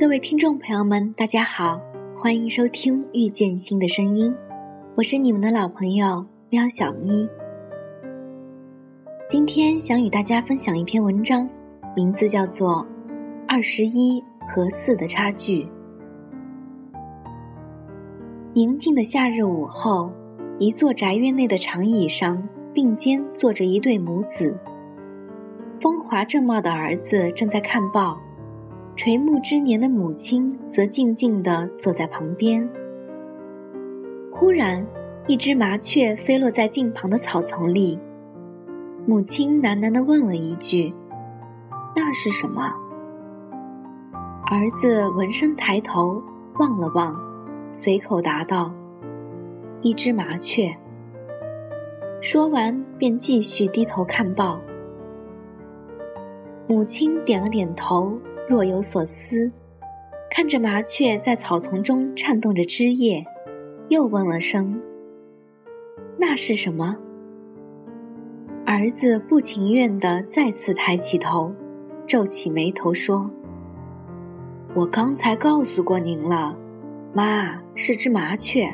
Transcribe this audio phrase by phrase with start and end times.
[0.00, 1.78] 各位听众朋友们，大家好，
[2.16, 4.32] 欢迎收听《遇见新的声音》，
[4.94, 7.28] 我是你们的老朋友喵小咪。
[9.28, 11.46] 今天想与大家分享一篇文章，
[11.94, 12.76] 名字叫做
[13.46, 15.64] 《二十一和四的差距》。
[18.54, 20.10] 宁静的夏日午后，
[20.58, 22.42] 一座宅院内的长椅上
[22.72, 24.58] 并肩坐着一对母子，
[25.78, 28.18] 风华正茂的儿子正在看报。
[28.96, 32.68] 垂暮之年的母亲则静静地坐在旁边。
[34.30, 34.86] 忽然，
[35.26, 37.98] 一只麻雀飞落在近旁的草丛里。
[39.06, 40.92] 母亲喃喃地问了一句
[41.96, 42.70] ：“那是什么？”
[44.50, 46.22] 儿子闻声抬头
[46.58, 47.16] 望了望，
[47.72, 48.70] 随口答道
[49.80, 50.76] ：“一只麻雀。”
[52.20, 54.60] 说完，便继续低头看报。
[56.66, 58.18] 母亲点了点头。
[58.50, 59.48] 若有所思，
[60.28, 63.24] 看着麻雀在草丛中颤动着枝叶，
[63.90, 64.82] 又问了声
[66.18, 66.96] ：“那是什么？”
[68.66, 71.54] 儿子不情愿地再次抬起头，
[72.08, 73.30] 皱起眉头说
[74.74, 76.58] ：“我刚才告诉过您了，
[77.14, 78.68] 妈是只麻雀。”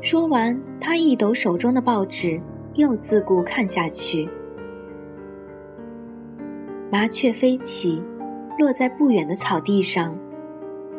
[0.00, 2.40] 说完，他一抖手中的报纸，
[2.74, 4.28] 又自顾看下去。
[6.92, 8.02] 麻雀飞起，
[8.58, 10.14] 落在不远的草地上，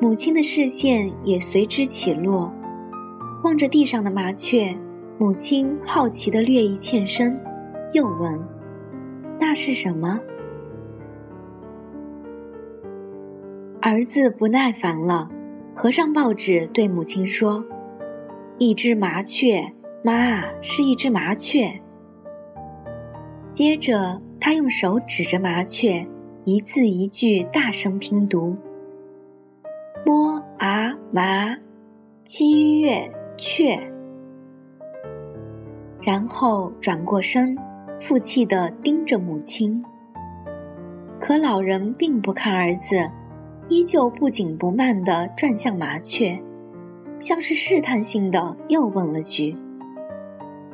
[0.00, 2.50] 母亲的视线也随之起落，
[3.44, 4.74] 望着地上的麻雀，
[5.18, 7.38] 母亲好奇的略一欠身，
[7.92, 8.40] 又问
[9.38, 10.18] ：“那是什么？”
[13.82, 15.28] 儿子不耐烦了，
[15.74, 17.62] 合上报纸对母亲说
[18.56, 19.62] ：“一只麻雀，
[20.02, 21.70] 妈是一只麻雀。”
[23.52, 24.18] 接着。
[24.44, 26.04] 他用手指着麻雀，
[26.44, 28.56] 一字一句大声拼读
[30.04, 31.56] ：“摸啊麻，
[32.24, 33.08] 七月
[33.38, 33.78] 雀。”
[36.02, 37.56] 然后转过身，
[38.00, 39.80] 负气的盯着母亲。
[41.20, 43.08] 可老人并不看儿子，
[43.68, 46.36] 依旧不紧不慢地转向麻雀，
[47.20, 49.56] 像是试探性的又问了句：“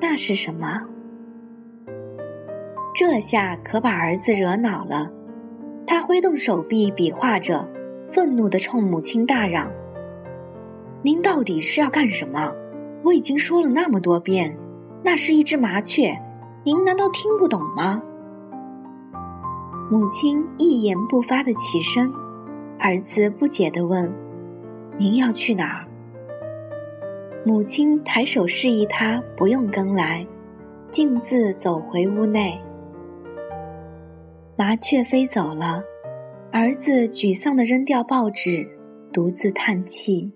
[0.01, 0.81] 那是什么？”
[2.99, 5.09] 这下可把儿子惹恼了，
[5.87, 7.65] 他挥动手臂比划着，
[8.11, 9.71] 愤怒地冲母亲大嚷
[11.01, 12.53] ：“您到底是要干什么？
[13.05, 14.59] 我已经说了那么多遍，
[15.05, 16.13] 那是一只麻雀，
[16.65, 18.03] 您难道听不懂吗？”
[19.89, 22.13] 母亲一言不发地起身，
[22.81, 24.13] 儿子不解地问
[24.99, 25.87] ：“您要去哪儿？”
[27.47, 30.27] 母亲抬手示意他不用跟来，
[30.91, 32.61] 径自走回屋内。
[34.59, 35.81] 麻雀飞走了，
[36.51, 38.69] 儿子沮丧地扔掉报纸，
[39.13, 40.33] 独自叹气。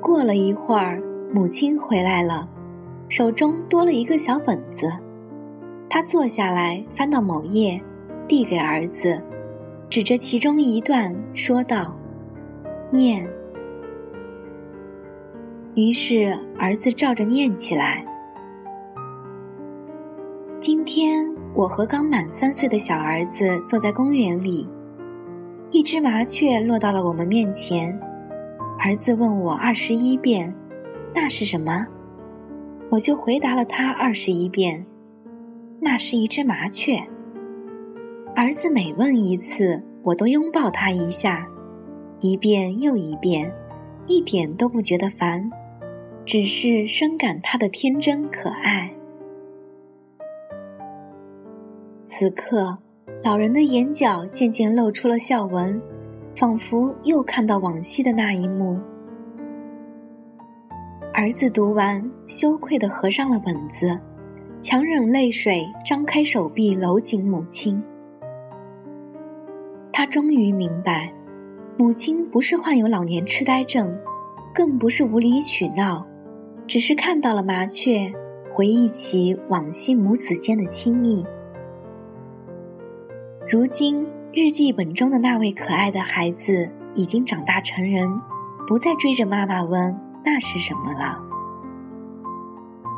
[0.00, 1.02] 过了一会儿，
[1.34, 2.48] 母亲回来了，
[3.08, 4.88] 手中多了一个小本子。
[5.90, 7.82] 他坐下来，翻到某页，
[8.28, 9.20] 递给儿子，
[9.90, 11.92] 指着其中一段说道
[12.88, 13.28] ：“念。”
[15.76, 18.02] 于是，儿子照着念起来。
[20.58, 24.66] 今天，我和刚满三岁的小儿子坐在公园里，
[25.70, 27.92] 一只麻雀落到了我们面前。
[28.78, 30.50] 儿子问我二十一遍
[31.14, 31.86] ：“那是什么？”
[32.88, 34.86] 我就回答了他二十一遍
[35.78, 36.96] ：“那是一只麻雀。”
[38.34, 41.46] 儿子每问一次，我都拥抱他一下，
[42.20, 43.52] 一遍又一遍，
[44.06, 45.50] 一点都不觉得烦。
[46.26, 48.92] 只是深感他的天真可爱。
[52.08, 52.76] 此刻，
[53.22, 55.80] 老人的眼角渐渐露出了笑纹，
[56.34, 58.76] 仿佛又看到往昔的那一幕。
[61.14, 63.96] 儿子读完，羞愧的合上了本子，
[64.60, 67.80] 强忍泪水，张开手臂搂紧母亲。
[69.92, 71.12] 他终于明白，
[71.78, 73.96] 母亲不是患有老年痴呆症，
[74.52, 76.04] 更不是无理取闹。
[76.66, 78.12] 只是看到了麻雀，
[78.50, 81.24] 回忆起往昔母子间的亲密。
[83.48, 88.08] 如今日记本中的那位可爱的孩子已经长大成人，
[88.66, 91.22] 不再追着妈妈问那是什么了。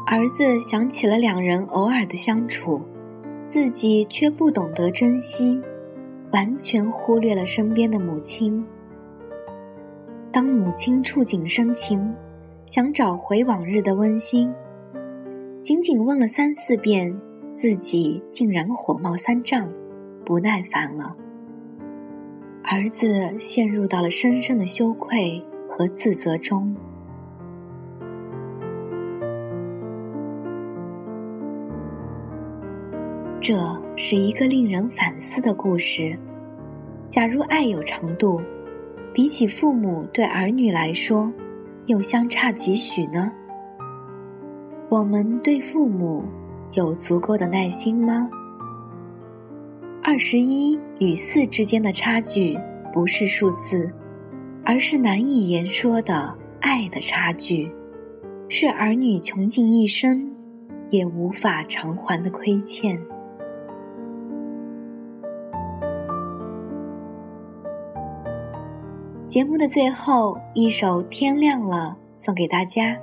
[0.07, 2.81] 儿子想起了两人偶尔的相处，
[3.47, 5.61] 自己却不懂得珍惜，
[6.33, 8.65] 完全忽略了身边的母亲。
[10.33, 12.15] 当母亲触景生情。
[12.69, 14.53] 想找回往日的温馨，
[15.63, 17.19] 仅仅问了三四遍，
[17.55, 19.73] 自己竟然火冒三丈，
[20.23, 21.17] 不耐烦了。
[22.63, 26.77] 儿子陷入到了深深的羞愧和自责中。
[33.41, 33.57] 这
[33.97, 36.15] 是一个令人反思的故事。
[37.09, 38.43] 假如爱有程度，
[39.15, 41.33] 比起父母对儿女来说，
[41.89, 43.33] 又相差几许呢？
[44.91, 46.23] 我们对父母
[46.73, 48.29] 有足够的耐心吗？
[50.03, 52.59] 二十一与四之间的差距
[52.93, 53.91] 不是数字，
[54.67, 57.73] 而是难以言说的爱的差距，
[58.51, 60.31] 是儿女穷尽一生
[60.91, 63.01] 也无法偿还的亏欠。
[69.29, 71.95] 节目的最后一首《天亮了》
[72.25, 72.97] 送给大家，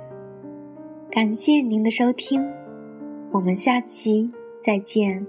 [1.08, 2.44] 感谢您的收听，
[3.30, 4.28] 我们下期
[4.60, 5.24] 再见。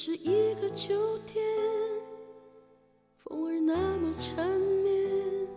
[0.00, 1.44] 是一个秋天，
[3.16, 4.48] 风儿那么缠
[4.84, 5.48] 绵，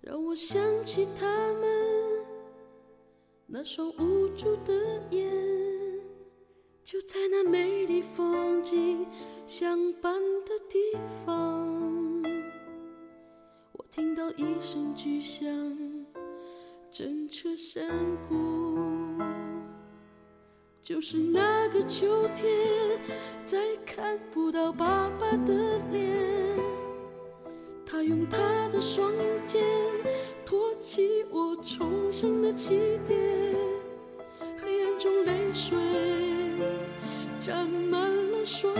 [0.00, 2.24] 让我想起他们
[3.44, 4.72] 那双无助的
[5.10, 5.28] 眼。
[6.84, 9.04] 就在那美丽风景
[9.44, 10.14] 相伴
[10.44, 10.78] 的地
[11.24, 12.22] 方，
[13.72, 15.44] 我听到一声巨响，
[16.92, 17.90] 震彻山
[18.28, 18.76] 谷。
[20.86, 22.46] 就是那个秋天，
[23.44, 26.16] 再看不到爸爸的脸。
[27.84, 29.10] 他用他的双
[29.48, 29.64] 肩
[30.44, 33.18] 托起我重生的起点，
[34.56, 35.76] 黑暗中泪水
[37.40, 38.00] 沾满
[38.30, 38.72] 了双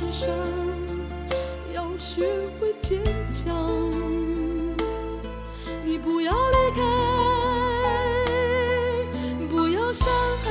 [0.00, 0.28] 世上
[1.74, 2.24] 要学
[2.58, 2.98] 会坚
[3.34, 3.90] 强。
[5.84, 6.80] 你不要离开，
[9.50, 10.08] 不要伤
[10.42, 10.48] 害。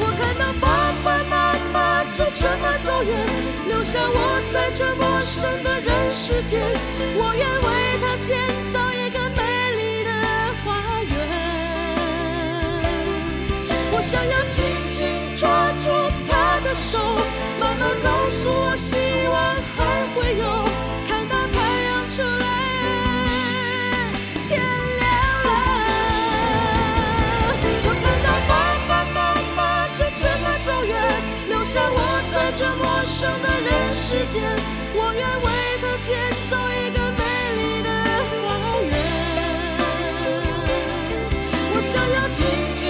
[0.00, 3.10] 我看到爸爸妈妈就这么走远，
[3.66, 6.60] 留下我在这陌生的人世间。
[7.16, 7.66] 我愿为
[8.00, 8.38] 他建
[32.58, 34.42] 这陌生的人世间
[34.96, 35.48] 我愿为
[35.80, 36.10] 他建
[36.50, 37.22] 造一个美
[37.54, 37.88] 丽的
[38.42, 38.42] 花
[38.82, 38.92] 园。
[41.70, 42.42] 我想要紧
[42.74, 42.82] 紧